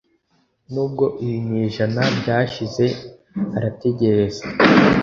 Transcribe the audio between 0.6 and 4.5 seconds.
Nubwo ibinyejana byashize arategereza